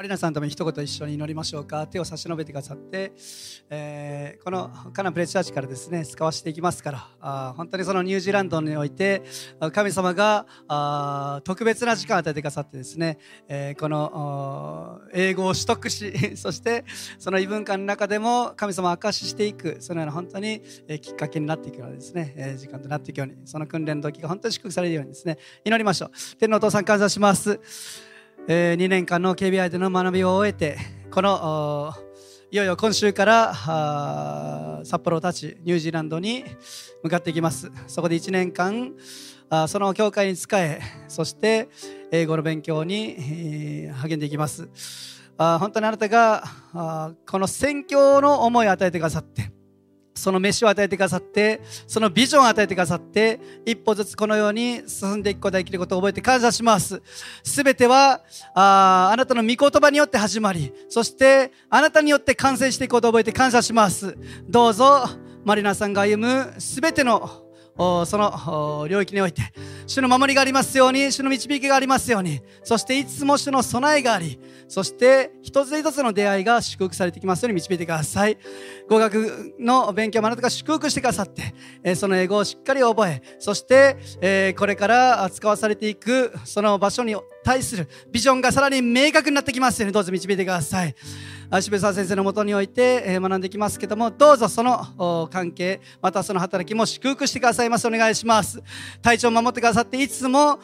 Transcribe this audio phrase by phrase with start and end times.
[0.00, 1.86] マリナさんのために一言一緒に祈りましょうか。
[1.86, 3.12] 手を差し伸べてくださって、
[3.68, 7.06] えー、このカナプレチャーチからですね使わせていきますから。
[7.20, 9.22] あ本当にそのニュージーランドにおいて
[9.74, 16.86] 神様があ特別な時間を与えてくださってですね、えー、この英語を取得し そして
[17.18, 26.10] その異文化の中でも神様を明かししていくそのような本当に、えー、きっかけになっていくようなですね、えー、時間となっていくようにその訓練の時が本当に祝福されるようにですね祈りましょう。
[26.38, 28.09] 天のお父さん感謝します。
[28.52, 30.76] えー、2年間の KBI での学びを終えて
[31.12, 31.94] この
[32.50, 36.44] いよいよ今週から札幌を立ちニュージーランドに
[37.04, 37.70] 向かっていきます。
[37.86, 38.96] そこで1年間
[39.68, 41.68] その教会に仕えそして
[42.10, 44.68] 英語の勉強に励んでいきます。
[45.38, 46.42] あ本当にあなたが
[46.74, 49.52] あこの宣教の思いを与えてくださって
[50.20, 57.02] その飯を与えてくださってそのビジョンを与えてくださって一歩ずつこのように進んでいくことができることを覚えて感謝します。
[57.42, 58.20] すべては
[58.54, 64.16] ああなたの御言葉によって始まりそしてあなたによって完成していくことを覚えて感謝します。
[64.48, 65.08] どうぞ
[65.44, 67.49] マリナさんが歩むすべての
[68.06, 69.42] その領域において
[69.86, 78.38] 主の守りがありますように主の導きがありますようにそしていつも主の備えがありそして一つ一つの出会いが祝福されてきますように導いてください。
[78.88, 90.94] 語学の勉強もあなたが祝福してくださってその英語をしっかり覚えそしてこれから扱わされていくその場所に対するビジョンがさらに明確になってきますようにどうぞ導いてください。
[91.62, 97.88] 渋沢先生のもとにおいて学んできますけどもどうぞその関係またその働きも祝福してくださいます。
[97.88, 98.62] お願いします。
[99.02, 100.60] 体調を守ってくださっていつも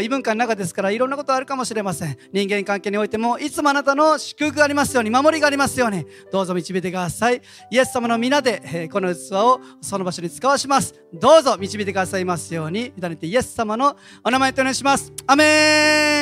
[0.00, 2.16] 異文化の中ですからいろんなことあるかもしれません。
[2.32, 7.42] 人間関係においてもいつもあなたの祝福がありますように守りがありますようにどうぞ導いてください。
[7.70, 10.94] イエス様の皆でこの器をその場所に使わします。
[11.12, 13.94] どうぞ導いてくださいますように委ねてイエス様の
[14.24, 15.12] お名前とお願いします。
[15.26, 16.19] アメン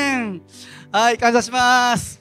[0.92, 2.20] はい感謝します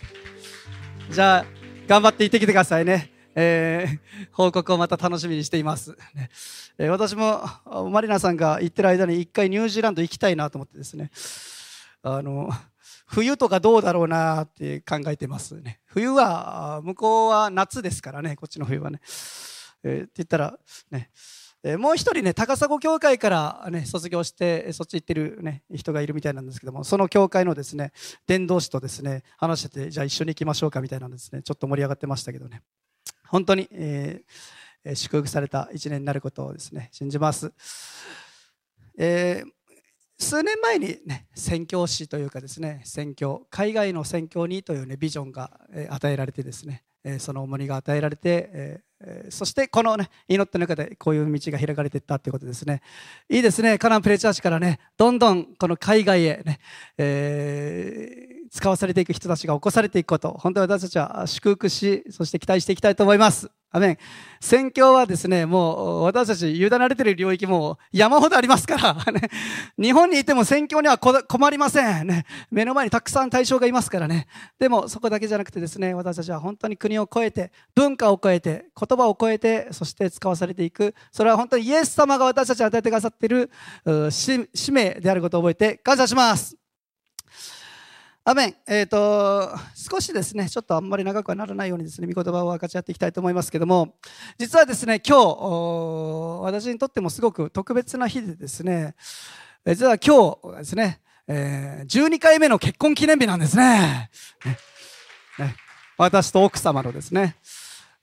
[1.10, 1.46] じゃあ
[1.88, 3.14] 頑張って行ってきてくださいね。
[3.34, 5.96] えー、報告をまた楽しみにしています。
[6.14, 6.30] ね
[6.78, 7.42] えー、私も
[7.90, 11.12] マリナさんが行ってる間に一回ニュージーランド行きたいなと思ってですね、
[12.04, 12.50] あの、
[13.06, 15.80] 冬とかどうだろうなって考えてますね。
[15.86, 19.00] 冬は、向こうは夏ですからね、こっちの冬はね。
[19.84, 20.58] えー、って言ったら、
[20.92, 21.10] ね、
[21.70, 27.92] えもう一人ね高砂教会から、ね、卒業してそっち行ってる、ね、人がいるみたいなんですけどもその教会のですね
[28.26, 32.62] 伝道師とですね話しててじゃあ一緒に行きましょうかみたいなんですねちょっと盛り上がってましたけどね。
[33.28, 37.52] 本当に、えー、祝福された一年になることをですね信じます、
[38.98, 39.58] えー
[40.20, 45.60] 数年前にね宣教師というかですね宣教海外の宣教にというねビジョンが
[45.92, 46.84] 与えられてですね
[47.20, 48.50] その重荷が与えられて
[49.00, 52.82] えそしてこのね祈った中でこういう道が開かれていったということですね。
[53.30, 53.78] いいですね。
[53.78, 56.60] カナンプレチャーチからねどんどんこの海外へね、
[56.98, 63.57] えー、使わされていく人たちが起こされていくこと本当に私たちは祝福しそして期待していきたいと思います。
[63.72, 63.98] アメン
[64.40, 69.30] 宣教はですね、もう私たち委ねられている領域も山ほどありますから、 ね、
[69.78, 72.26] 日本にいても宣教には困りません、ね。
[72.50, 74.28] 目の前にたくさん対象がいますからね。
[74.60, 80.94] でもそこだけじゃなくてですね、私たちは本当に国を越えて、文化を超えて、言葉を超えて、そして使わされていく。
[81.12, 83.52] それは本当にイエス様が私たちに与えてくださっている
[84.10, 86.67] 使命であることを覚えて感謝します。
[88.30, 88.56] アメン。
[88.68, 93.96] えっ、ー、と、少しですね、ちょっとあんまり長くはならないようにですね、御言葉を分かち合っていきたいと思いますけども、
[94.38, 98.96] 実はですね、今日、私にとってもすごく特別な日でですね、
[99.66, 101.00] 実は今日ですね、
[101.30, 104.10] えー、12回目の結婚記念日なんですね。
[104.44, 104.58] ね
[105.40, 105.56] ね
[105.98, 107.38] 私と奥様のですね。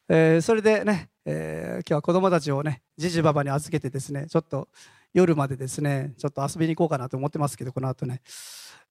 [0.08, 4.68] えー、それでね、えー、今日は子供たちをね、じじばばに預けてですね、ちょっと
[5.12, 8.22] 夜までですね、ちょっと遊びに行こうかなと思ってますけど、この後ね。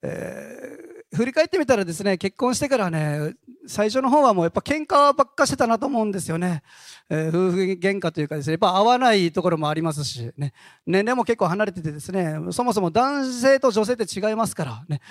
[0.03, 3.35] えー、振り返ってみたらですね結婚してからね
[3.68, 6.63] 最初の方はもうやっぱ喧嘩ばっかしてたなと思うんですよね、
[7.09, 10.53] えー、夫婦喧嘩というかですねやっぱ合わないところもありますしね。
[10.85, 15.01] 年齢も結構離れててですねそもそも男性と女性って違いますからね。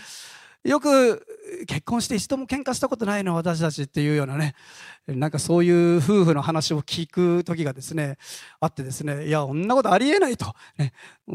[0.64, 1.26] よく
[1.66, 4.54] 結婚して一度も喧嘩したことないの私たちっていうようなね
[5.08, 8.16] なんかそういう夫婦の話を聞く時がですね
[8.60, 10.92] あってですねいやこんなことありえないと、ね、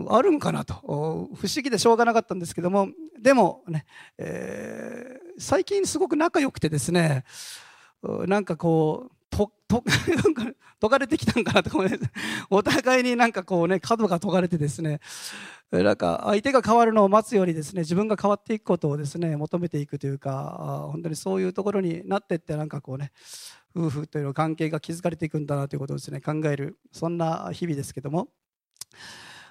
[0.09, 0.75] あるんかなと。
[0.75, 3.85] 不思議でしょうがなかったんですけどもでもね、
[4.17, 7.25] えー、最近すごく仲良くてですね
[8.03, 9.83] なんかこうとと
[10.79, 11.97] 解かれてきたんかなとか、ね、
[12.49, 14.99] お互いになんかこうね角が解かれてですね
[15.71, 23.11] なんか相手が変わるのを待つよりですね自分が変わっていくことをですね求めていくというか本当にそういうところになってってなんかこうね
[23.75, 28.29] 夫婦というの関係が築かれていくんだなということをですね考えるそんな日々ですけども。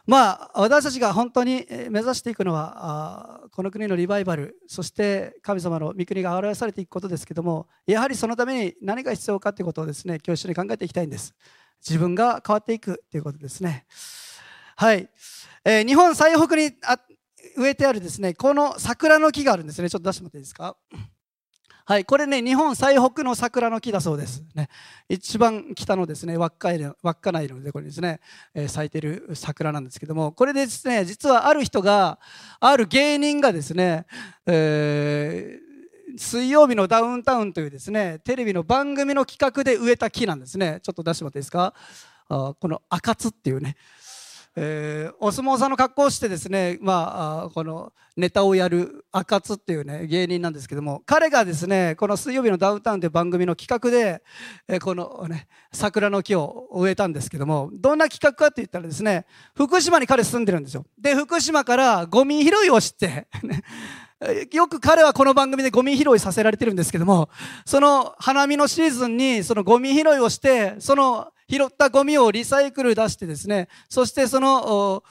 [0.07, 11.35] まあ、私たちが本当に目指していくのはこの国のリバイバルそして神様の御国が表されていくことですけどもやはりそのために何が必要かということをですね今日一緒に考えていきたいんです。
[11.87, 13.85] 自分が変わっていくということですね。
[14.77, 15.09] はい、
[15.65, 16.71] えー、日本最北に
[17.57, 19.91] 植えてあるですねこの桜の木があるんですね。
[19.91, 20.77] ちょっと出してもらっていいですか？
[21.89, 24.43] はい、これね、日本最北の桜の木だそうです。
[24.57, 24.69] ね、
[25.09, 28.19] 一番北のですね、稚内稚内のでこれですね、
[28.55, 32.19] えー、咲いてる桜なんですけども、これでですね、実はある人が、
[32.59, 34.05] ある芸人がですね、
[34.47, 40.81] えー、水曜日のダウンタウンというですね、テレビの番組の企画で植えた木なんですね。
[40.83, 41.73] ちょっと出してもらっていいですか？
[42.29, 43.77] あこの赤津っていうね、
[44.59, 54.23] えー、お相撲さんの格好をしてですね、まあ、このネタをやる赤津っていうね芸人なんですけども彼がですねこの「水曜日のダウンタウン」という番組の企画で、
[54.67, 60.87] えー、この、ね、桜の木を植えたんですけどもどんな企画かって言ったらですね福島に彼住んでるんですよ。
[60.99, 63.29] で福島からゴミ拾いをして
[64.33, 67.29] よく彼はこの番組でゴミ拾いさせられてるんですけども、
[67.65, 75.05] その花見のシーズンにそのゴミ拾いをして、その拾ったゴミをリサイクル出してですね、そしてその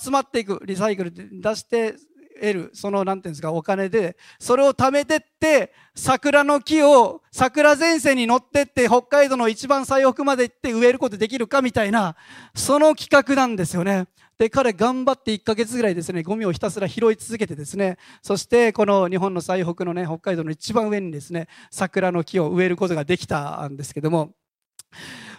[0.00, 1.96] 集まっていく、リサイクル出して
[2.40, 12.16] 得る、そのなんていうんですか、お金で、それを貯めてって、桜の木を桜前線に乗ってって、北海道の一番最北まで行って植えることできるかみたいな、
[12.54, 14.06] その企画なんですよね。
[14.38, 24.32] で、彼頑張って1ヶ月ぐらいですね、ゴミをひたすら拾い続けてですね、そしてこの日本の最北のね、北海道の一番上にですね、桜の木を植えることができたんですけども、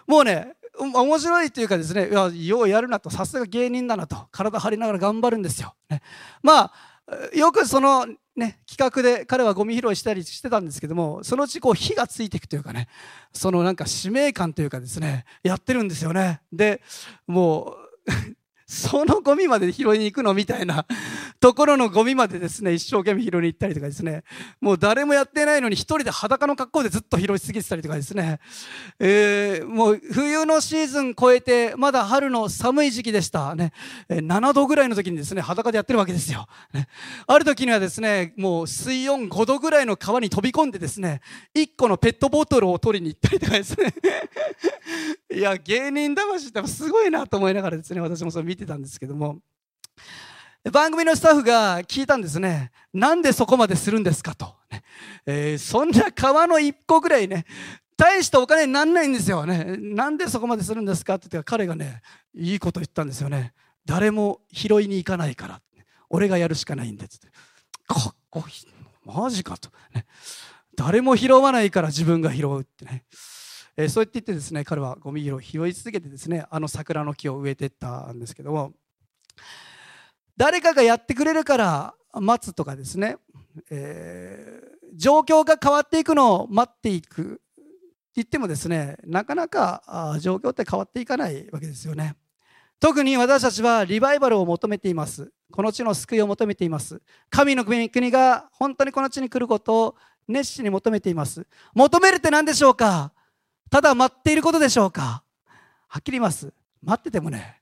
[0.07, 5.75] もうね、面白いというかですね、いや、ようやるなと、さすが芸人だなと、体張りながら頑張るんですよ。
[5.89, 6.01] ね、
[6.41, 6.73] まあ、
[7.35, 12.87] よくそのね、企画で彼はゴミ拾いしたりしてたんですけども、そのうちこう火がついていくというかね、
[13.31, 16.41] そのなんか使命感というかですね、やってるんですよね。
[16.51, 16.81] で、
[17.27, 17.75] も
[18.07, 18.13] う
[18.65, 20.85] そのゴミまで拾いに行くのみたいな
[21.39, 24.23] ところのゴミまでですね、一生懸命拾いに行ったりとかですね、
[24.61, 28.39] もう誰もやってないのに一人で裸の格好でずっと拾いすぎてたりとかですね、
[28.99, 33.55] えー、もう冬のシーズン超えて、まだ春の寒い時期でした。
[33.55, 33.73] ね、
[34.09, 36.47] 7度ぐらいの時にですね、裸でやってるわけですよ。
[36.73, 36.87] ね、
[37.27, 41.21] ある時にはですね、もう水温5度ぐらいの川に飛び込んでですね、
[41.55, 43.93] 1個のペットボトルを取りに行ったりとかですね、
[45.33, 49.39] いや、芸人魂ってすごいなと思いながらですね、私もそれ見てたんですけども、
[50.71, 52.71] 番組のスタッフが聞いたんですね。
[52.93, 54.55] なんでそこまでするんですかと。
[55.25, 57.45] えー、そんな川の一個ぐらいね、
[57.97, 59.75] 大したお金になんないんですよね。
[59.79, 62.01] なんでそこまでするんですかって言って彼がね、
[62.35, 63.53] いいこと言ったんですよね。
[63.85, 65.61] 誰も拾いに行かないから。
[66.09, 67.05] 俺がやるしかないんで。
[67.05, 67.17] って
[67.87, 68.53] かっこいい。
[69.03, 69.69] マジかと。
[69.95, 70.05] ね、
[70.75, 73.03] 誰も拾わないから自分が拾うってね。
[73.75, 78.73] えー、そうやって言ってですね彼はゴミ拾い拾い続けてですねあの桜の木を植えていったんですけども
[80.37, 83.17] 誰かがやってくれるから待つとかですね、
[83.69, 87.41] えー、状況が変わっていくのを待っていく
[88.15, 92.15] 言ってもですねなかなか状況って変わっていかないわけですよね。
[92.79, 95.31] 特に私たちはリバイバルを求めています。
[95.51, 97.01] この地の救いを求めています。
[97.29, 99.95] 神の国が本当にこの地に来ることを
[100.27, 101.47] 熱心に求めています。
[101.73, 103.12] 求めるって何でしょうか？
[103.73, 105.23] ただ待っていることでしょうか？
[105.87, 106.53] はっきり言います。
[106.83, 107.59] 待っててもね、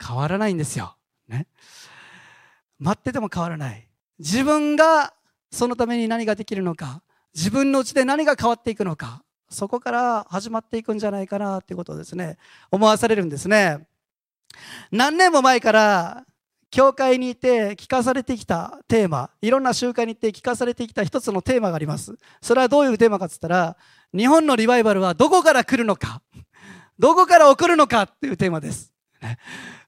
[0.00, 0.94] 変わらないんですよ。
[1.26, 1.48] ね。
[2.78, 3.88] 待ってても変わらない。
[4.20, 5.14] 自分が
[5.50, 7.02] そのために何ができるのか、
[7.34, 12.38] 自分のうちで何が変わっていくのか、そこから始まっていくんじゃないかなっていうことをですね、
[12.70, 13.84] 思わされるんですね。
[14.92, 16.24] 何年も前から
[16.70, 22.16] 教会にいて聞かされてきたテーマ、いろんな集会に行って聞かされてきた一つのテーマがあります。
[22.40, 23.76] それはどういうテーマかっつったら、
[24.16, 26.22] 日本のリバイバルはどこから来るのか、
[26.98, 28.92] どこから起こるのかっていうテーマです。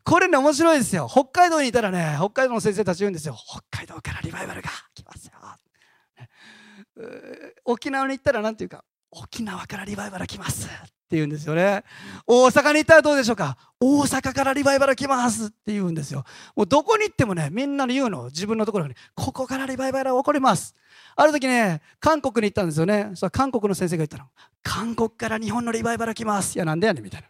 [0.04, 1.08] これね、面白いですよ。
[1.10, 3.34] 北海道にいたらね、北海道の先生たち言うんですよ。
[3.34, 5.32] 北海道からリバイバルが来ますよ。
[7.64, 10.70] 沖縄に行ったら何て言うか、沖縄からリバイバル来ますっ
[11.10, 11.82] て言うんですよね。
[12.26, 13.56] 大阪に行ったらどうでしょうか？
[13.80, 16.24] 大阪からリバイバル来ますって言うんですよ。
[16.54, 18.26] もうどこに行ってもね、みんなに言うの。
[18.26, 18.94] 自分のところに。
[19.16, 20.74] ここからリバイバルは起こります。
[21.16, 23.10] ある時ね、韓国に行ったんですよね。
[23.14, 24.24] そ韓国の先生が言ったの。
[24.62, 26.54] 韓国から日本のリバイバル来ます。
[26.54, 27.26] いや、なんでやねんみたいな。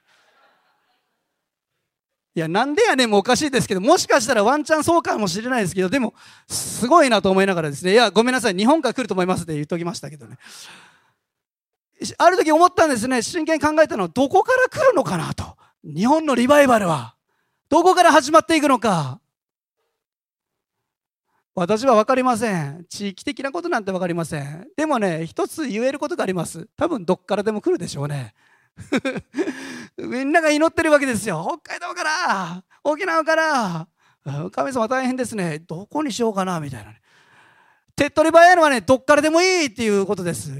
[2.32, 6.14] いや、なんでやねんもおかしいですけど、もしかしたらワンチャンそうかもしれないですけど、でも、
[6.46, 10.37] すごいなと思いながらですね、いや、ごめんなさい、日本から来ると思いますって言っときましたけどね。
[12.19, 15.57] ある時思ったんですね、真剣に考えたのは、どこから来るのかなと。
[15.85, 17.14] 日本のリバイバルは。
[17.69, 19.21] どこから始まっていくのか。
[21.54, 22.87] 私は分かりません。
[22.88, 24.69] 地域的なことなんて分かりません。
[24.76, 26.69] でもね、一つ言えることがあります。
[26.76, 28.35] 多分どっからでも来るでしょうね。
[29.99, 31.61] みんなが祈ってるわけですよ。
[31.62, 33.88] 北海道から沖縄から
[34.52, 37.00] 神様大変ですねどこにしようかなみたいなね
[37.97, 40.50] 手っ取り早いのはねどっからでもいいっていうことです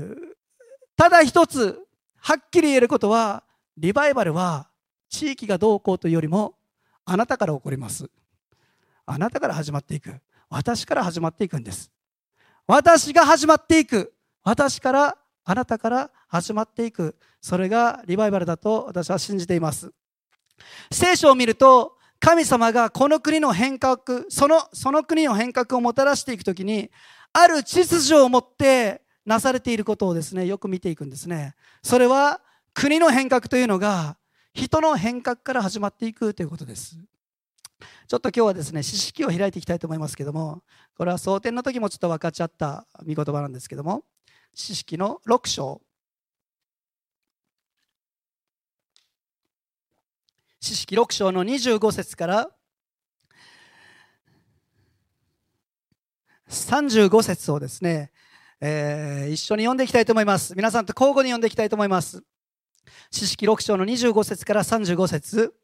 [1.01, 1.79] ただ一つ
[2.19, 3.43] はっきり言えることは
[3.79, 4.69] リバイバルは
[5.09, 6.57] 地域がどうこうというよりも
[7.07, 8.11] あなたから起こります。
[9.07, 10.15] あなたから始まっていく。
[10.51, 11.91] 私から始まっていくんです。
[12.67, 14.13] 私が始まっていく。
[14.45, 17.17] 私からあなたから始まっていく。
[17.41, 19.91] それがリバイバルだと私は信じています。
[20.93, 26.91] 聖書を見ると神様がこの国の変革そのその国の変革をもたらしていくときに
[27.33, 32.41] ある秩序を持ってなされていることをですねよく見ていくんですねそれは
[32.75, 34.17] 国の変革というのが
[34.55, 36.99] 人の変革から始まっていくということです
[38.09, 40.63] ちょっと今日はですね、知識を開いていきたいと思いますけども、
[40.97, 44.05] これは蒼天の時もちょっと分かっちゃった見言葉なんですけども、
[44.53, 45.81] 知識の6章。
[50.61, 52.51] 知識6章の25節から
[56.49, 58.11] 35節をですね、
[58.61, 60.55] えー、一緒に読んでいきたいと思います。
[60.55, 62.23] 皆さんと交互に読んでいきたいと思います。
[63.11, 65.55] 知識6章の25節から35節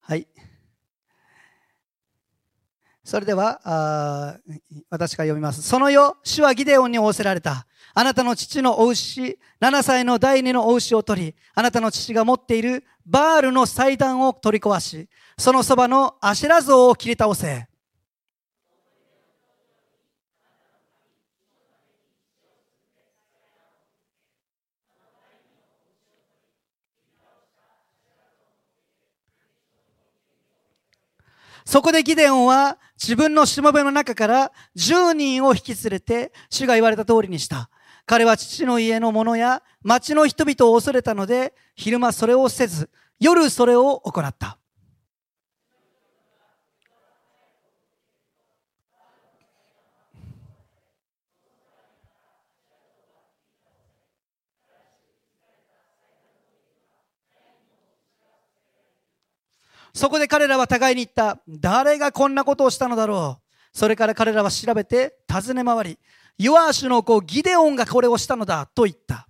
[0.00, 0.28] はい。
[3.04, 4.38] それでは、あ
[4.88, 5.62] 私が読みます。
[5.62, 7.66] その夜、主はギデオンに仰せられた。
[7.92, 17.66] あなたの父のお牛、7歳の第二のお牛を取り、あなたの父が持っているバールの祭壇を取り壊し、そのそばのアシェラ像を切り倒せ。
[31.64, 37.70] そこでギデオンは自分のしもべの中から10人を引き連れて主が言われた通りにした。
[38.06, 44.58] 彼は父の家の者や町の人々を恐れたので昼間それをせず夜それを行った。
[59.94, 61.40] そこで彼らは互いに言った。
[61.48, 63.44] 誰がこんなことをしたのだろう。
[63.72, 65.98] それから彼らは調べて尋ね回り、
[66.36, 69.28] ヨアシュの子ギデオンがこれをしたのだと言った。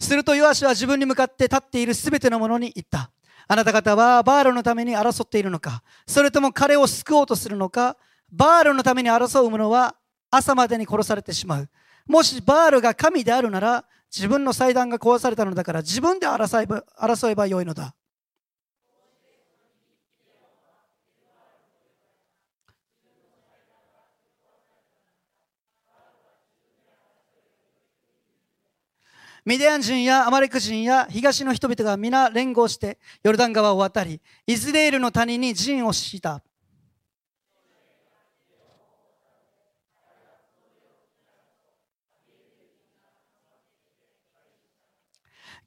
[0.00, 3.12] するとヨアシは自分に向かって立っているすべてのものに言った。
[3.52, 7.96] あなた方はバールのために争っているのかそれとも彼を救おうとするのか
[8.30, 9.96] バールのために争う者は
[10.30, 11.68] 朝までに殺されてしまう。
[12.06, 17.96] もしバールが神であるなら自分の祭壇が壊されたのだから自分で争えば争えばよいのだ。
[29.44, 36.42] ミディアン人やアマレク人や東の人々が皆連合してヨルダン川を渡りイズレールの谷に陣を敷いた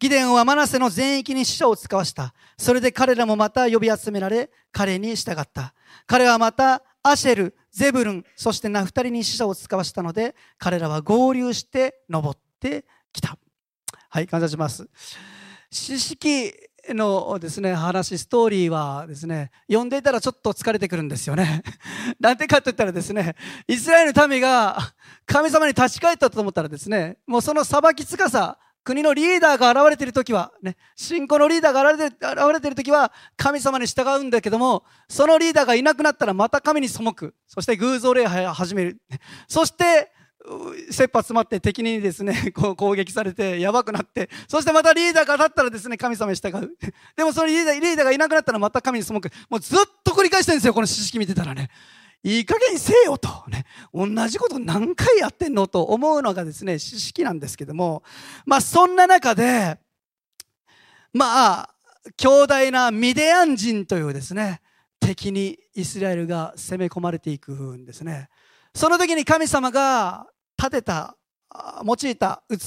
[0.03, 2.34] ギデンはマナセの全域に死者を使わした。
[2.58, 5.74] それで彼らもまた呼び集められ、彼に従った。
[6.06, 13.38] 彼はまたアシェル、ゼブルン、そしてナフタリに死者を使わしたので、彼らは合流して登ってきた。
[14.13, 14.88] はい、感謝します。
[15.72, 16.53] 知識
[16.89, 21.63] のですね、話、ストーリーはですね、読んでいたらちょっと疲れてくるんですよね。
[22.22, 23.36] なんでかって言ったらですね、
[23.67, 24.77] イスラエルの民が
[25.25, 37.34] 神様に立ち返ったと思ったらですね、もうその裁きつかさ、国のリーダーが現れている時は、ね、信仰のリーダーが現れて現れている時は神様に従うんだけども、そのリーダーがいなくなったらまた神に背く。
[37.48, 39.01] そして偶像礼拝を始める。
[39.48, 40.13] そして、
[40.89, 46.77] 切羽詰まって敵にですね、 こう攻撃されてやばくなって、そしてまたリーダーが立ったらですね、神様に従う。
[47.15, 49.29] でもそのリーダーリーダーがいなくなったらまた神に背く。
[49.50, 51.69] もうずっと繰り返してるんですよ、この知識見てたらね。
[52.25, 58.03] いい加減せよと、ね、同じこと何回やってんのと思うのがですね、知識なんですけども、
[58.45, 59.77] まあそんな中で、
[61.12, 61.69] まあ、
[62.17, 64.62] 強大なミディアン人というですね、
[65.00, 68.29] 敵にイスラエルが攻め込まれていくんですね。
[68.73, 70.27] その時に神様が
[70.63, 71.17] 立てた、
[71.86, 72.58] 用いた器、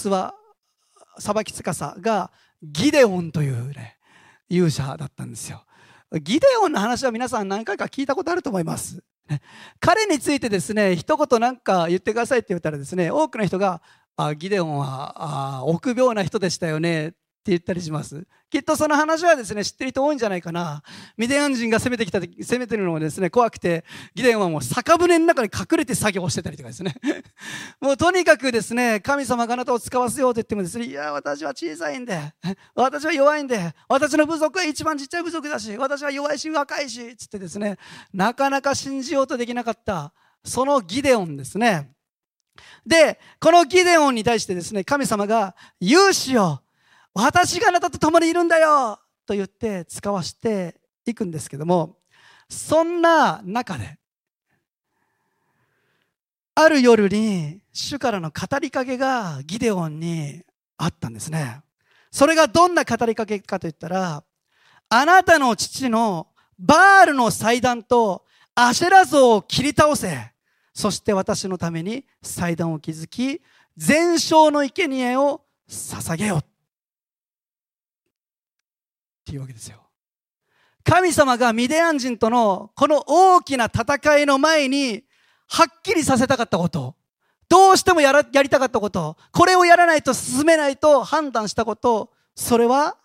[1.19, 2.31] さばきつかさが
[2.63, 3.97] ギデオンというね、
[4.51, 5.65] 勇者だったんですよ。
[6.21, 9.03] ギデオンの話は皆さん何回か聞いたことあると思います。
[9.81, 13.81] 彼についてですね、一言なんか言ってくださいって言ったらですね、多くの人が、
[14.19, 17.13] あギデオンはあ臆病な人でしたよね
[17.47, 18.27] って言ったりします。
[18.51, 20.83] きっとその話はですね、知ってる人多いんじゃないかな。
[21.17, 23.85] ミディアン人が攻めてきた、攻めてるのがですね、怖くて、
[24.17, 26.97] ギデオンはもう酒舟の中に隠れて作業してたりとかですね。
[27.81, 32.21] もうとにかくですね、神様があなたを使わせようと言ってもですね、いや、私は小さいんで、
[32.75, 37.79] 私は弱いんで、私の部族は一番ちっちゃい部族だし、私は弱いし若いし、つってですね、
[38.13, 40.13] なかなか信じようとできなかった、
[40.45, 41.93] そのギデオンですね。
[42.87, 46.61] で、このギデオンに対してですね、神様が、勇士を
[47.19, 51.97] 私があなたと共にいるんだよと言って使わしていくんですけども、
[52.47, 53.97] そんな中で、
[56.55, 60.43] ある夜に主からの語りかけがギデオンに
[60.77, 61.63] あったんですね。
[62.11, 64.23] それがどんな語りかけかといったら、
[64.91, 66.27] あなたの父の
[66.59, 70.33] バールの祭壇とアシェラ像を切り倒せ。
[70.75, 73.41] そして私のために祭壇を築き、
[73.75, 76.56] 全焼の生贄を捧げよう。
[79.27, 79.83] っていうわけですよ。
[80.85, 85.03] 神様がミデアン人とのこの大きな戦いの前に
[85.49, 86.95] はっきりさせたかったこと、
[87.49, 92.97] どうしてもやらやりたかったこと、これをやらないと進めないと判断したこと、それは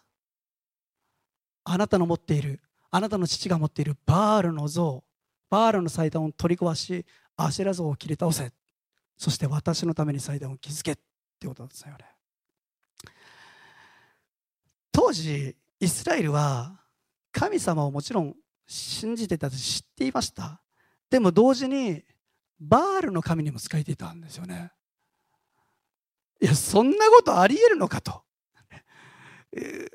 [1.64, 2.62] あなたの持っている、
[2.92, 5.04] あなたの父が持っているバールの像、
[5.50, 7.04] バールの祭壇を取り壊し、
[7.36, 8.52] アシェラ像を切り倒せ。
[9.18, 10.98] そして私のために祭壇を築けっ
[11.40, 12.06] てことですよね。
[14.92, 16.80] 当時、イスラエルは
[17.32, 18.36] 神様をもちろん
[18.68, 20.62] 信じてたと知っていました。
[21.10, 22.04] でも同時に
[22.60, 24.72] バールの神にも仕えていたんですよね。
[26.40, 28.24] いやそんなことありえるのかと、
[29.54, 29.88] え、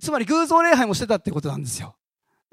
[0.00, 1.96] つまり偶像礼拝もしてたってことなんですよ。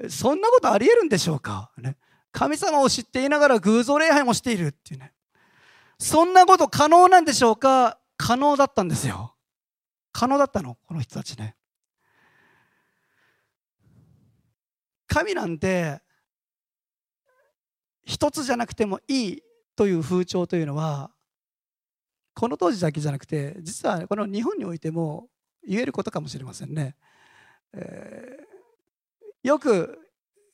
[0.08, 1.98] そんなことありえるんでしょうか、ね、
[2.32, 5.14] 神様を知っていながら偶像礼拝もしているっていうね。
[6.00, 8.00] そんなこと可能なんでしょうか？
[8.18, 9.36] 可能だったんですよ。
[10.12, 10.78] 可能だったの？
[10.88, 11.57] この人たちね。
[15.18, 16.00] 神なんて
[18.06, 19.44] 一つじゃなくてもいい
[19.76, 21.10] という風潮というのは
[22.36, 25.28] この当時だけじゃなくて実はこの日本においても
[25.68, 26.96] 言えることかもしれませんね。
[27.74, 30.00] えー、よく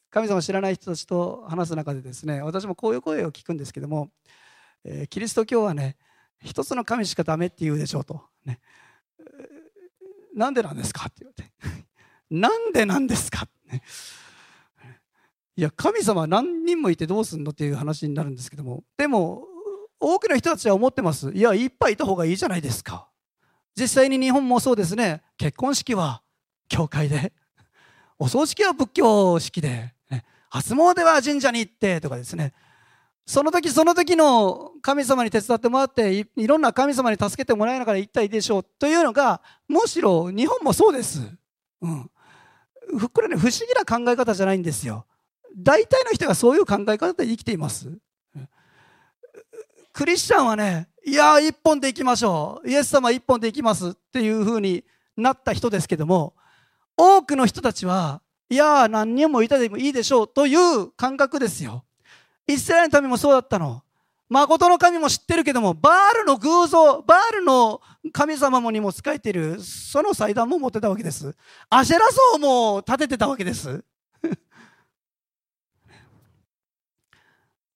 [0.10, 4.12] 神様を知らない人たちと話す中でですね私もこういう声を聞くんですけども、
[4.86, 5.98] えー、キリスト教はね
[6.42, 8.60] 一つの神しかダメって言うでしょうと、ね、
[10.34, 11.52] なんでなんですかって言われて。
[12.32, 13.84] なんでなんですか、ね。
[15.56, 18.84] いや神様何人もいてどうすんのっていう話になるんですけども。
[18.98, 19.44] でも
[20.00, 21.32] 多くの人たちは思ってます。
[21.32, 23.08] いやいっぱいいた方がいいじゃないですか。
[23.76, 25.22] 実際に日本もそうですね。
[25.38, 26.22] 結婚式は
[26.68, 27.34] 教会で。
[28.20, 32.54] お葬式は仏教式で、ね、初詣は神社に行ってとかですね。
[33.26, 38.64] その時その時の神様に手伝ってもらっていろんな神様に助けてもらいながら行ったらいいでしょう。
[38.64, 41.22] というのがむしろ日本もそうです。
[41.82, 42.10] うん、
[43.14, 45.06] これね不思議な考え方じゃないんですよ。
[45.56, 47.92] 大体の人がそういう考え方で生きています。
[49.94, 52.70] クリスチャンはね、いや、一本で行きましょう。
[52.70, 54.84] イエス様一本で行きますっていうふうに
[55.16, 56.34] なった人ですけども、
[56.98, 61.84] 多くの人たちは、いや、何人もいたでもいいでしょうという感覚ですよ。
[62.48, 63.84] イスラエルの民もそうだったの。
[64.30, 71.36] 誠の神も知ってるけども、バールの偶像、バールの神様もにも仕えている、その祭壇も持ってたわけです。
[71.70, 73.84] アシェラ像も建ててたわけです。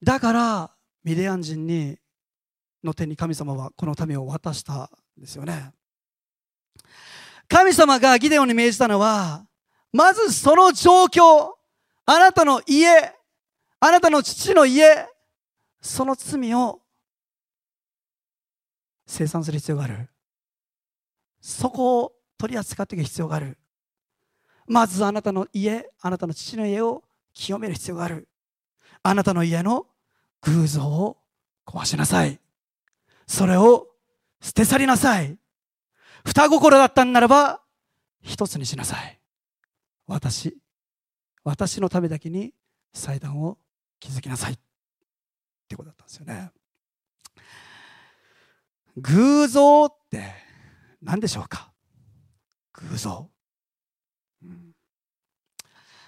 [0.02, 0.72] だから
[1.04, 1.98] ミディアン人に
[2.84, 5.72] の手に神様はこの民を渡したんですよね。
[7.48, 9.46] 神様がギデオンに命じたのは
[9.94, 11.54] まずその状況
[12.06, 13.14] あなたの家
[13.80, 15.08] あなたの父の家
[15.82, 16.82] その罪を
[19.06, 20.10] 生産する必要がある。
[21.40, 23.58] そこを取り扱っていく必要がある。
[24.68, 28.28] まずあなたの家あなたの父の家を清める必要がある。
[29.08, 29.88] あなたの家の
[30.42, 31.18] 偶像を
[31.66, 32.42] 壊しなさい。
[33.26, 33.88] それを
[34.42, 35.38] 捨て去りなさい。
[36.26, 37.62] 双心だったんならば、
[38.22, 39.20] 一つにしなさい。
[40.08, 40.58] 私、
[41.46, 42.54] 私のためだけに
[42.94, 43.58] 祭壇を
[44.02, 44.54] 築きなさい。
[44.54, 44.58] っ
[45.70, 46.52] てことだったんですよね。
[48.98, 50.34] 偶像って
[51.02, 51.72] 何でしょうか？
[52.74, 53.30] 偶像。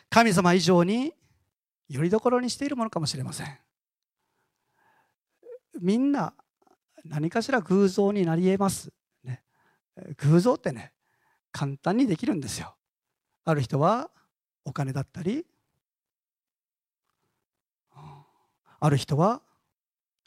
[0.10, 1.14] 神様以上に
[1.90, 3.58] よりどころにしているものかもしれません。
[5.82, 6.34] みんな
[7.04, 8.92] 何かしら偶像になり得ます、
[9.24, 9.42] ね、
[10.18, 10.92] 偶像ってね
[11.52, 12.76] 簡単にできるんですよ。
[13.46, 14.10] ある人は
[14.66, 15.46] お金だったり
[18.82, 19.42] ある人は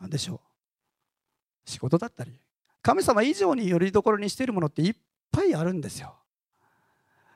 [0.00, 1.70] 何でしょう。
[1.70, 2.32] 仕事だったり。
[2.82, 4.94] 神様以上によりどころにしているものっていっ
[5.30, 6.16] ぱいあるんですよ。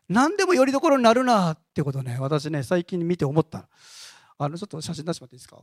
[0.09, 3.69] 何でもよりどころになるなってことね私ね最近見て思った
[4.38, 5.62] あのちょっと写真出してもらっていいですか？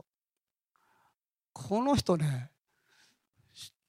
[1.52, 2.50] この人ね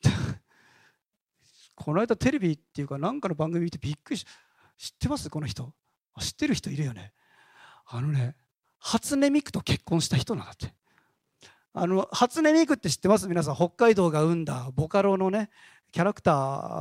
[1.75, 4.25] この間テレビっていうか何かの番組見てびっくりし
[4.77, 5.29] 知ってます？
[5.29, 5.73] この人。
[6.19, 7.13] 知ってる人いるよね。
[7.85, 8.35] あのね
[8.79, 10.73] 初音ミクと結婚した人なんだって。
[11.73, 13.27] あの初音ミクって知ってます？
[13.27, 15.49] 皆さん北海道が生んだボカロのね
[15.91, 16.31] キャラクタ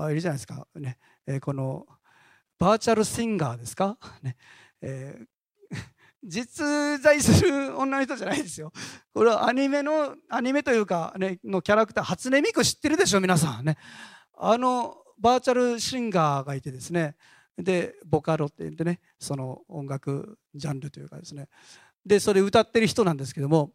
[0.06, 1.86] ーいるじゃないですか、ねえー、この
[2.58, 4.36] バーチャルシンガーですか、ね
[4.80, 5.26] えー、
[6.24, 8.72] 実在する女の人じゃないですよ。
[9.12, 13.76] これはアニメのアニメというか、ね、のキャラクター初音ミク知ってるでしょ皆さんね。
[14.37, 17.14] あのバーチャルシンガーがいてですね。
[17.58, 21.48] でボカロって言ってねその音楽ジャンルというかですね。
[22.04, 23.72] でそれ歌ってる人なんですけども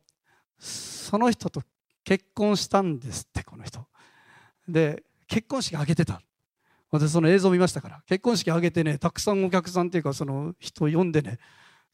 [0.58, 1.62] その人と
[2.04, 3.86] 結婚したんですってこの人。
[4.68, 6.22] で結婚式挙げてた。
[6.92, 11.38] 私その映像見ましたから結婚式挙げてねたくさんお客さんっていうかその人呼んでね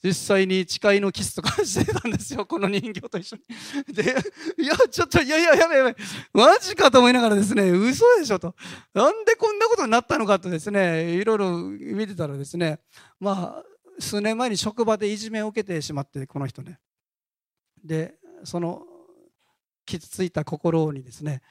[0.04, 2.46] 実際に誓いのキスとかしてたんですよ。
[2.48, 3.44] この人形と一緒に。
[3.94, 4.16] で
[4.58, 5.96] いやちょっといやいややばいやばい。
[6.34, 8.56] マジかと思いながらですね嘘でしょと。
[8.94, 12.80] なんでこんなことになったのかとですねいろいろ見てたらですね
[13.20, 13.64] まあ
[14.00, 16.80] 数年前に職場でいじめを受けてしまってこの人ね。
[17.84, 18.84] でその
[19.86, 21.42] 傷ついた心にですね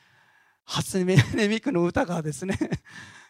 [0.65, 1.07] 初音
[1.49, 2.59] ミクの歌がですね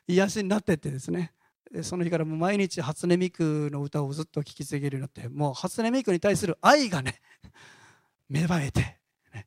[0.07, 1.33] 癒しになってってですね。
[1.83, 7.21] その日からもう毎日初音ミクの歌をずっと聴き続けるようになってもう初音ミクに対する愛がね
[8.29, 8.99] 芽生えて、
[9.35, 9.47] ね、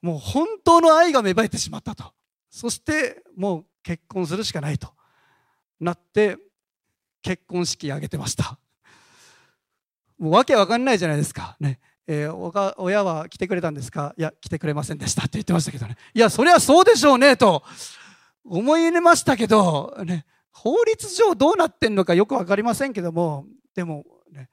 [0.00, 2.12] もう本当の愛が芽生えてしまったと。
[2.50, 4.92] そしてもう結婚するしかないと
[5.80, 6.38] なって
[7.22, 8.58] 結婚式挙げてました。
[10.18, 11.56] もうわけわかんないじゃないですか。
[11.60, 11.78] ね。
[12.06, 14.14] えー、親は来てくれたんですか？
[14.16, 15.96] いや来てくれませんでしたって言ってましたけどね。
[16.14, 17.62] いやそりゃそうでしょうねと
[18.44, 20.24] 思い入れましたけど、ね、
[20.60, 24.48] 法律上どうなってんのかよく分かりませんけどもでも、ね、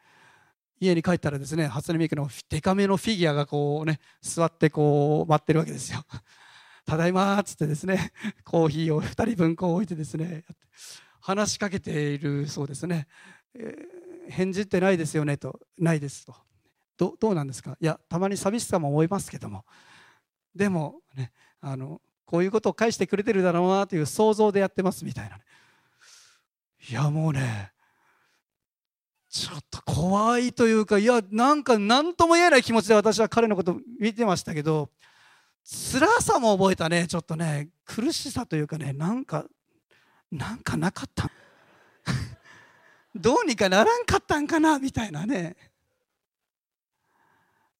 [0.79, 6.05] 家に帰ったらですね初音ミクのデカめのフィギュアがこうね座ってこう待ってるわけですよ。
[6.85, 8.11] ただいまっつってですね
[8.43, 10.45] コーヒーを2人分こう置いてですね
[11.21, 13.07] 話しかけているそうですね、
[13.55, 16.35] えー、返事ってないですよねとないですと。
[16.97, 17.75] どどうなんですか？
[17.81, 19.65] いやたまに寂しさも思いますけども。
[20.53, 25.43] でもねあのこういうことを返してくれてるだろうなという想像でやってますみたいな、ね、
[26.89, 27.71] いやもうね
[29.29, 34.89] ちょっと怖いというかいやなんか何とも言えない気持ちで私は彼のこと見てましたけど
[35.91, 37.69] 辛さも覚えたねちょっとね。
[37.85, 39.45] 苦しさというかねなんか
[40.31, 41.29] なんかなかった。
[43.15, 45.55] どうにかならんかったんかなみたいなね。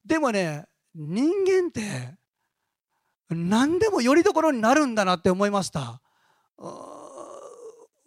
[0.04, 2.14] でもね人間って
[3.30, 6.00] 何でもよりどころになるんだなって思いました。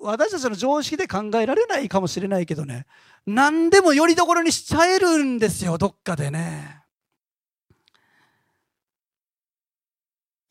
[0.01, 2.85] 私たちの常識で考えられないかもしれないけどね。
[3.25, 6.83] 何でもよりどころにしちゃえるんですよどっかでね。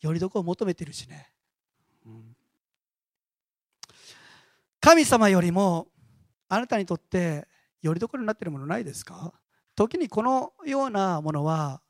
[0.00, 1.32] よりどころを求めてるしね、
[4.80, 5.88] 神様よりも
[6.48, 7.48] あなたにとって
[7.82, 9.32] よりどころになってるものないですか？
[9.74, 11.80] 時にこのようなものは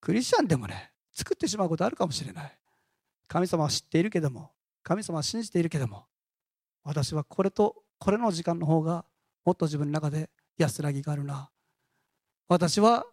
[0.00, 2.58] クリスチャンでもね作ってしまうことあるかもしれない。
[3.28, 4.50] 神様は知っているけども
[4.82, 6.06] 神様は信じているけども
[6.84, 9.04] 私はこれとこれの時間の方が
[9.44, 11.50] もっと自分の中で安らぎがあるな。
[12.48, 13.04] 私は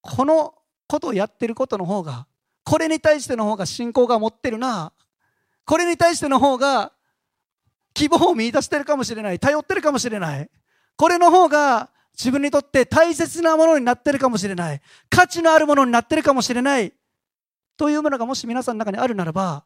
[0.00, 0.54] この
[0.86, 2.26] ことをやってることの方が
[2.64, 4.92] これに対しての方が信仰が持ってるな。
[5.64, 6.92] これに対しての方が
[7.94, 9.38] 希望を見出してるかもしれない。
[9.38, 10.50] 頼ってるかもしれない。
[10.96, 14.80] これの方が自分にとって大切なものになってるかもしれない。
[15.10, 16.92] 価値のあるものになってるかもしれない。
[17.76, 19.64] というものがもし皆さんの中にあるならば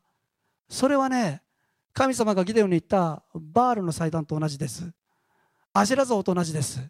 [0.69, 1.43] それはね
[1.99, 4.89] 神様がギデオンに言ったバールの祭壇と同じです。
[5.73, 6.81] アジェラ像と同じです。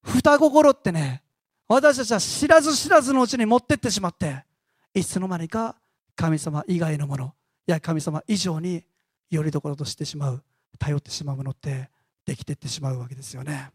[0.00, 1.24] 双心ってね
[1.66, 4.44] 私たちは知らず知らずのうちに持ってってしまって
[4.94, 5.74] いつの間にか
[6.14, 7.34] 神様以外のもの
[7.66, 8.84] いや神様以上に
[9.28, 10.44] よりどころとしてしまう
[10.78, 11.90] 頼ってしまうものって
[12.24, 13.72] できてってしまうわけですよね。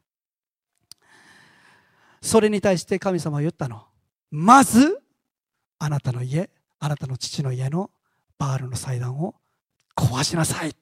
[2.21, 3.83] それに対して神様は言ったの。
[4.31, 5.01] まず
[5.77, 6.49] あなたの家
[6.79, 7.91] あなたの父の家の
[8.37, 9.35] バールの祭壇を
[9.95, 10.75] 壊しなさい。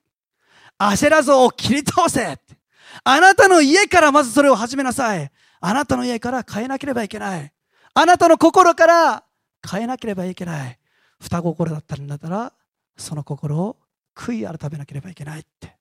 [0.77, 2.37] アシェラ像を切り倒せ。
[3.03, 5.31] あなたの家からまずそれを始めなさい。
[5.59, 7.53] あなたの家から変えなければいけない。
[7.93, 9.23] あなたの心から
[9.69, 10.79] 変えなければいけない。
[11.21, 12.53] 双心だったんだったら
[12.97, 13.77] その心を
[14.15, 15.75] 悔い改めなければいけないって。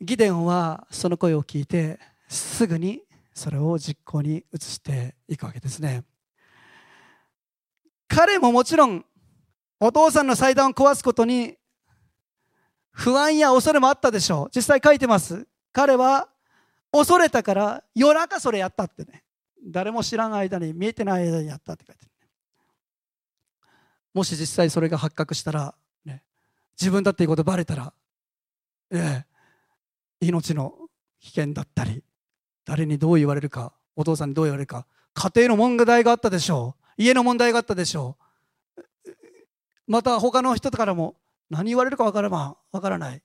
[0.00, 1.98] ギデオンはその声を聞いて
[2.28, 6.04] すぐにそれを実行に移していくわけですね。
[8.08, 9.04] 彼ももちろん
[9.86, 11.58] お父さんの祭壇を壊すことに
[12.90, 14.50] 不安や恐れもあったでしょう。
[14.56, 15.46] 実際書いてます。
[15.72, 16.30] 彼は
[16.90, 19.24] 恐れたから夜中それやったってね。
[19.66, 22.10] 誰も知らない間に見えてない間にやったって書いてる。
[24.14, 25.74] もし実際それが発覚したら、
[26.06, 26.22] ね、
[26.80, 27.92] 自分だっていうことバレたら、
[28.90, 29.24] え、
[30.20, 30.88] 命の
[31.20, 32.02] 危険だったり、
[32.64, 36.84] 誰にどう言われるか、お父さんにどう言われるか、家庭の問題があったでしょう。
[36.96, 38.23] 家の問題があったでしょう。
[39.86, 41.16] また他の人からも
[41.50, 43.22] 何言われるかわからわからない。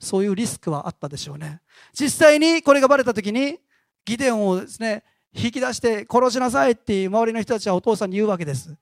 [0.00, 1.60] そういうリスクはあったでしょうね。
[1.92, 3.58] 実際にこれがバレた時に、
[4.04, 8.76] ギデオンをですね、引き出して殺しなさいっていう周りの人たちはお父さんに言うわけです。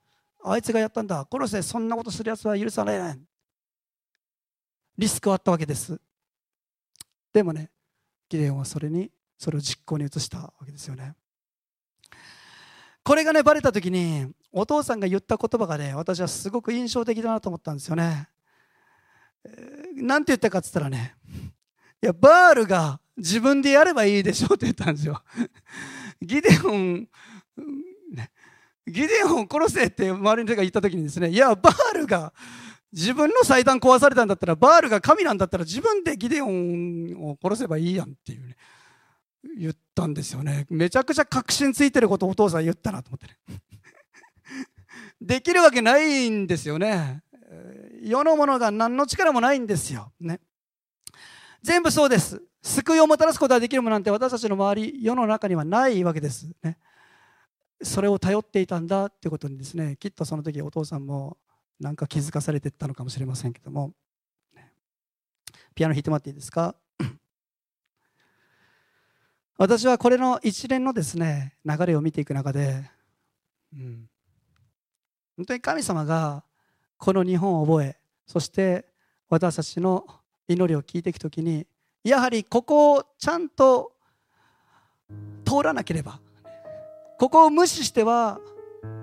[0.44, 3.20] あいつがやったんだ殺せそんなことするやつは許されない
[4.98, 6.00] リスクはあったわけです
[7.32, 7.70] でもね
[8.28, 11.14] ギデオンはそれにそれを実行に移したわけですよね
[13.04, 18.28] これがねバレた時にお父さんが言った言葉がね私はすごく印象的だなと思ったんですよね。
[19.96, 21.16] 何て言ったかっつったらね
[22.02, 25.22] いやバールが自分でやればいいでしょうって言ったんですよ。
[26.20, 27.08] ギデオン
[28.86, 32.32] ギデオンを殺せって周りの人が言った時にですねいやバールが
[32.92, 38.56] 自分の祭壇壊されたんだったらバールが神なんだったら自分でギデオンを殺せばいいやんっていうね
[39.56, 40.66] 言ったんですよね。
[40.70, 43.60] めちゃくちゃ確信ついてることをお父さん言ったなと思ってね。
[45.26, 47.22] できるわけないんですよね。
[48.02, 50.12] 世のものが何の力もないんですよ。
[50.20, 50.40] ね。
[51.62, 52.42] 全部そうです。
[52.62, 56.50] 救いをもたらすことができるものなんて私たちの周り世の中にはないわけです。
[56.62, 56.78] ね。
[57.82, 61.36] それを頼っていたんだっていうことにですねきっとその時お父さんも
[61.80, 63.92] なんか気づかされてったのかもしれませんけども。
[65.74, 66.74] ピアノ弾いてもらっていいですか？
[69.56, 72.90] 私はこれの一連のですね流れを見ていく中で、
[73.72, 74.08] うん、
[75.42, 76.44] 本当に神様が
[76.98, 77.96] この日本を覚え
[78.28, 78.84] そして
[79.28, 80.06] 私たちの
[80.46, 81.66] 祈りを聞いていくときに
[82.04, 83.90] やはりここをちゃんと
[85.44, 86.20] 通らなければ
[87.18, 88.38] ここを無視しては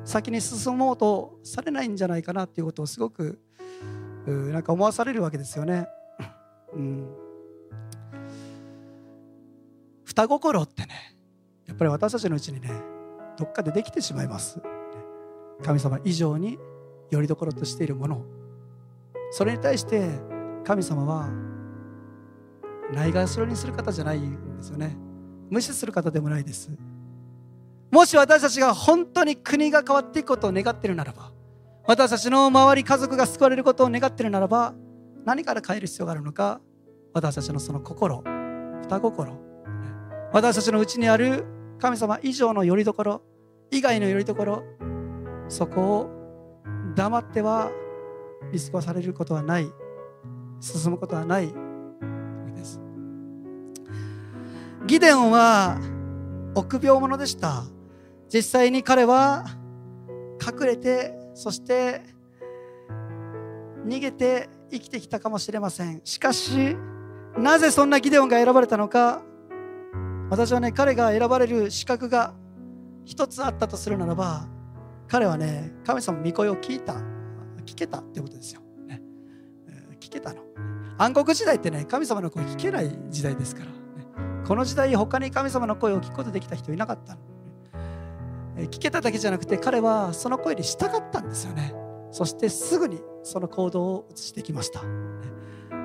[0.06, 3.38] 先に進もうとされないんじゃないかなっていうことをすごく
[4.26, 5.88] なんか思わされるわけですよね。
[6.72, 7.10] うん、
[10.06, 11.18] 双心ってね
[11.68, 12.72] やっぱり私たちのうちにね
[13.38, 14.62] どっかでできてしまいます。
[15.64, 16.58] 神様以上に
[17.10, 18.24] よりどころとしているもの。
[19.32, 20.10] それに対して
[20.64, 21.30] 神様は
[22.94, 24.98] ないがしろにする方じゃないんですよね。
[25.50, 26.70] 無視する方でもないです。
[27.92, 31.32] もし私たちが本当に国が変わっていくことを願っているならば
[31.88, 34.76] 私たちの周り家族が救われることを願っているならば
[35.26, 36.62] 何から変える必要があるのか
[37.14, 38.24] 私たちのその心
[38.84, 39.40] 双心
[40.32, 41.46] 私たちのうちにある
[41.80, 43.22] 神様以上のよりどころ
[43.72, 44.64] 以外のよりどころ
[45.50, 46.10] そこを
[46.96, 47.72] 黙っては
[48.54, 49.70] 見過ごされることはない
[50.62, 51.48] 進むことはない
[52.56, 52.80] です。
[54.86, 55.80] ギデオンは
[56.56, 57.64] 臆病者でした。
[58.34, 59.46] 実際に彼は
[60.42, 62.02] 隠れてそして
[63.86, 66.02] 逃げて生きてきたかもしれません。
[66.04, 66.78] しかし
[67.38, 69.24] なぜそんなギデオンが選ばれたのか。
[70.30, 72.36] 私はね彼が選ばれる資格が
[73.04, 74.46] 一つあったとするならば
[75.10, 76.94] 彼はね神様の御声を聞いた
[77.66, 79.02] 聞けたってことですよ、ね、
[80.00, 80.42] 聞けたの。
[80.98, 83.74] 暗黒時代ってね神様の声聞けない時代ですから、ね、
[84.46, 87.22] この時代他に神様の声を聞くことできた人いなかったの。
[88.68, 91.74] 聞けただけじゃなくて彼はその声に従ったんですよね。
[92.12, 94.82] そしてすぐにその行動を移してきました。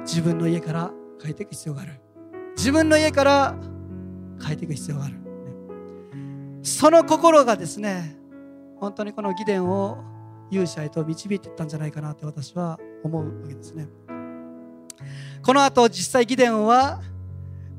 [0.02, 0.90] 自分の家から
[1.22, 2.00] 変えていく必要がある。
[2.56, 3.54] 自分の家から
[4.42, 5.14] 変えていく必要がある。
[6.62, 8.16] その心がですね
[8.84, 9.96] 本当にこの義伝を
[10.50, 13.88] 勇者へと導いていったんじゃないかなって私は思うわけですね。
[15.42, 17.00] この後実際義伝は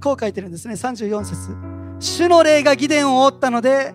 [0.02, 0.74] こう書いてるんですね。
[0.74, 1.56] 34節。
[2.00, 3.94] 主の霊が義伝を覆ったので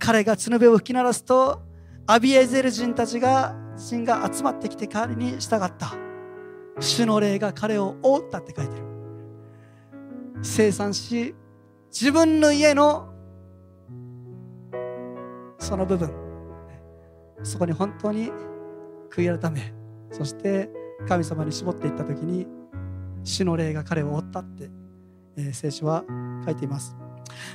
[0.00, 1.62] 彼が角辺を吹き鳴らすと
[2.06, 5.94] アビエゼル人たちが人が集まってきて彼に従った。
[6.80, 8.82] 主の霊が彼を覆ったって書いてる。
[10.42, 11.32] 生産し
[11.92, 13.14] 自分の家の
[15.58, 16.23] その部分。
[17.42, 18.30] そこに本当に
[19.10, 19.72] 悔い改め
[20.10, 20.70] そして
[21.08, 22.46] 神様に絞っていった時に
[23.24, 24.70] 主の霊が彼を追ったって、
[25.36, 26.04] えー、聖書は
[26.44, 26.94] 書いています。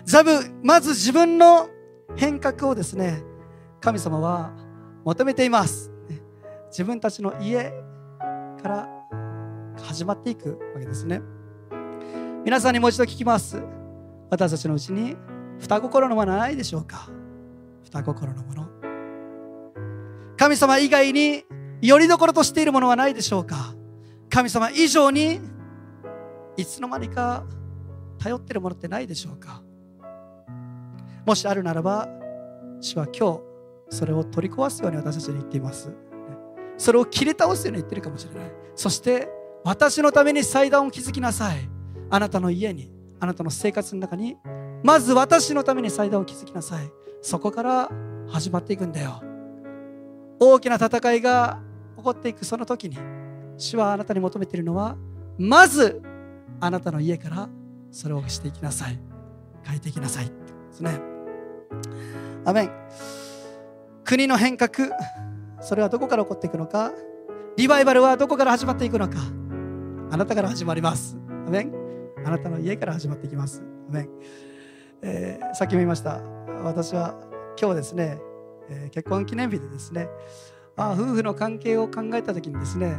[0.04, 0.32] ザブ
[0.64, 1.70] まず自分の
[2.16, 3.22] 変革をですね
[3.80, 4.52] 神様は
[5.06, 5.92] 求めています。
[6.70, 7.72] 自分たちの家
[8.62, 8.90] から
[9.82, 11.22] 始まっていくわけですね。
[12.44, 13.62] 皆さんにもう一度聞きます。
[14.30, 15.16] 私たちのうちに
[15.60, 17.10] 双心のものはないでしょうか？
[17.86, 18.79] 双心のもの
[20.40, 21.44] 神様以外に
[21.82, 23.76] よりどころとしているものはないでしょうか？
[24.30, 25.42] 神様以上に
[26.56, 27.44] いつの間にか
[28.20, 29.62] 頼っているものってないでしょうか？
[31.26, 32.08] もしあるならば
[32.80, 33.42] 主は今
[33.90, 35.92] 日それを取り壊すように私たちに言っています。
[36.78, 38.52] それを切り倒すように言ってるかもしれない。
[38.78, 39.28] そして
[39.66, 41.70] 私のために祭壇を築きなさい。
[42.10, 44.38] あなたの家にあなたの生活の中に
[44.86, 46.90] まず私のために祭壇を築きなさい。
[47.22, 47.90] そこから
[48.30, 49.22] 始まっていくんだよ。
[50.40, 51.60] 大きな戦いが
[51.98, 52.98] 起こっていくその時に
[53.58, 54.96] 主はあなたに求めているのは
[55.38, 56.02] まず
[56.60, 57.50] あなたの家から
[57.92, 59.00] それをしていきなさい。
[59.64, 60.26] 変えていきなさい。
[60.26, 60.32] で
[60.72, 61.00] すね。
[62.46, 62.72] アメン。
[64.04, 64.90] 国の変革
[65.62, 66.92] それはどこから起こっていくのか。
[67.58, 69.18] リバイバルはどこから始まっていくのか。
[70.12, 71.18] あなたから始まります。
[71.48, 71.74] アメン。
[72.26, 73.64] あなたの家から始まっていきます。
[73.90, 74.10] アメン、
[75.02, 76.22] えー、さっきも言いました。
[76.64, 77.16] 私は
[77.60, 78.20] 今日ですね、
[78.70, 80.08] え、結婚記念日でですね
[80.76, 82.98] あ夫婦の関係を考えた時にですね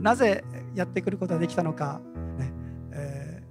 [0.00, 2.00] なぜやってくることができたのか、
[2.38, 2.52] ね
[2.92, 3.42] え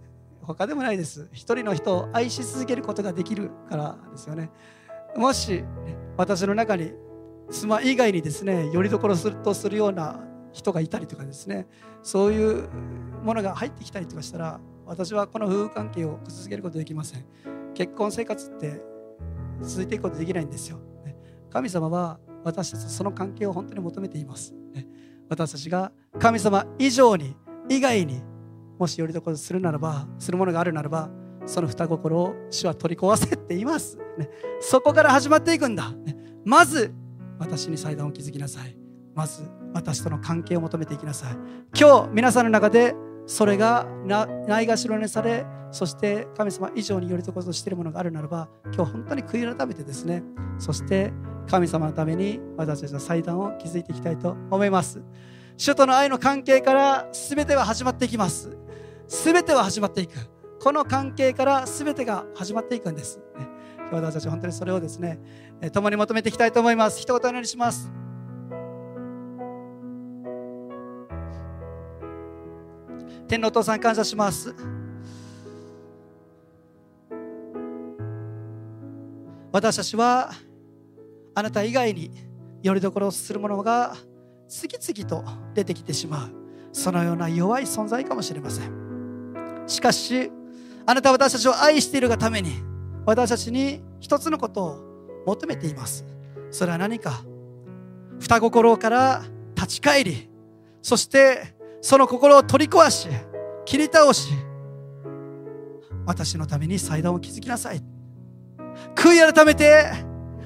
[0.41, 1.29] ー、他でもないです。
[1.33, 4.49] 一人の人を愛し続けることができるからですよね。
[5.15, 5.63] もし
[6.17, 6.93] 私の中に
[7.49, 10.19] 妻以外にですねよりどころするとするような
[10.53, 11.67] 人がいたりとかですね
[12.03, 12.69] そういう
[13.23, 17.25] ものが入ってきたりとかしたら私はこの夫婦関係を続けることできません。
[17.73, 18.81] 結婚生活って
[19.61, 20.79] 続いていくことできないんですよ。
[21.51, 24.53] 神様は私たちその関係を本当に求めています。
[24.73, 24.87] ね。
[25.29, 27.35] 私たちが神様以上に
[27.69, 28.21] 以外に
[28.79, 31.09] もしよりどころするならばするものがあるならば
[31.45, 34.29] その双心を主は取り壊せって言います、ね、
[34.61, 36.93] そこから始まっていくんだ、ね、まず
[37.39, 38.75] 私に祭壇を築きなさい。
[39.15, 41.33] まず私との関係を求めていきなさい。
[41.77, 42.95] 今日皆さんの中で
[43.27, 50.23] それがないがしろにされそして神様以上によりどことしているものがあるならば今日本当に悔い改めてですね
[50.57, 51.13] そして
[51.49, 55.01] 神様のために私たちの祭壇を築いていきたいと思います。
[55.57, 58.55] 主との愛の関係から全ては始まっていきます。
[59.07, 60.13] 全ては始まっていく。
[60.61, 63.19] この関係から全てが始まっていくんです。
[63.91, 65.19] 私たち本当にそれをですね
[65.73, 67.01] 共に求めていきたいと思います。
[67.01, 67.91] 一言お願いします。
[73.27, 74.55] 天のお父さん感謝します。
[79.51, 80.31] 私たちは
[81.35, 82.11] あなた以外に
[82.61, 83.95] よりどころをするものが
[84.47, 86.29] 次々と出てきてしまう。
[86.71, 89.63] そのような弱い存在かもしれません。
[89.65, 90.31] しかし
[90.85, 92.51] あなたは私たちを愛しているがために
[93.05, 96.05] 私たちに一つのことを求めています。
[96.51, 97.23] それは何か？
[98.19, 99.23] 双心から
[99.55, 100.29] 立ち返り。
[100.81, 103.07] そしてその心を取り壊し
[103.65, 104.31] 切り倒し。
[106.05, 107.81] 私のために祭壇を築きなさい。
[108.99, 109.85] 悔い改めて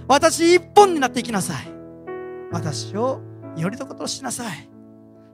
[0.08, 1.68] 私一本になっていきなさい。
[2.52, 3.20] 私を
[3.58, 4.70] よりどことしなさい。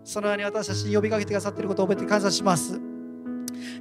[0.05, 2.79] そのように私たちに呼びかけてくださっていることを覚えて感謝します。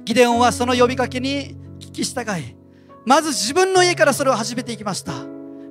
[0.03, 2.57] ギデオンはその呼びかけに聞き従い
[3.05, 5.13] まず自分の家からそれを始めていきました。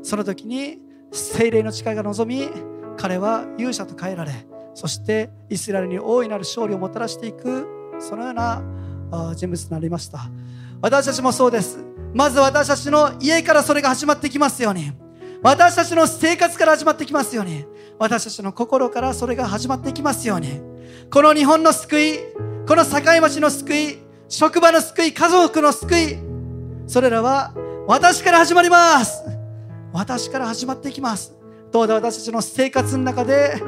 [0.03, 0.79] その時に
[1.13, 2.49] 精霊の力が望み
[2.97, 4.33] 彼は勇者と変えられ
[4.75, 7.67] そしてイスラエルに大いなる勝利をもたらしていく
[7.99, 8.63] そのような
[9.35, 10.31] 人物になりました。
[10.81, 11.79] 私たちもそうです。
[12.15, 14.93] まず私たちの家からそれが始まってきますように。
[15.43, 17.65] 私たちの生活から始まってきますように。
[17.99, 20.61] 私たちの心からそれが始まってきますように。
[21.11, 22.19] この日本の救い
[22.67, 26.19] この境町の救い職場の救い家族の救い
[26.87, 27.55] それらは
[27.87, 29.23] 私から始まります。
[29.93, 31.35] 私から始まっていきます。
[31.73, 33.61] どうぞ私たちの生活の中で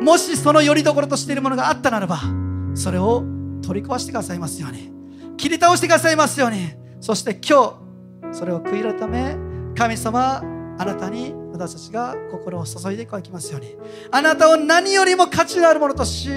[0.00, 2.20] もしその拠り所としているものがあったならば
[2.74, 3.22] それを
[3.62, 5.03] 取り壊してくださいますように。
[5.36, 6.72] 切り倒してくださいますように。
[7.00, 7.80] そして今
[8.30, 9.36] 日それを悔い改め
[9.76, 10.42] 神様
[10.78, 13.76] あなたに私たちが心を注いでいきますように。
[14.10, 16.30] あなたを何よりも価値のあるものとし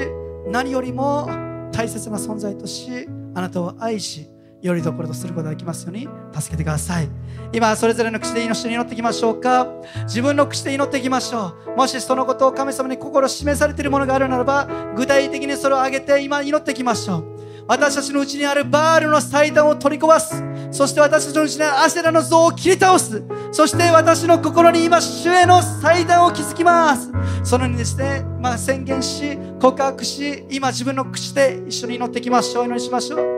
[0.48, 1.28] 何よりも
[1.72, 4.30] 大切な存在としあなたを愛し
[4.62, 7.08] よりどころとすることができますように助けてください。
[7.54, 9.68] 今それぞれの口で祈っていきましょうか。
[10.04, 11.78] 自分の口で祈っていきましょう。
[11.78, 17.37] もしそのことを神様に心を示されているものがあるならば具体的にそれを挙げて今祈っていきましょう。
[17.68, 20.44] 私たちのうちにあるバールの祭壇を取り壊す。
[20.72, 23.24] そして私たちのうちにあるアセラの像を切り倒す。
[23.52, 27.12] そして私の心に今主への祭壇を築きます。
[27.44, 32.66] そのようにですね、まあ、宣言し告白し今自分の口で一緒に祈っていきましょう。
[32.66, 33.37] 祈りしましょう。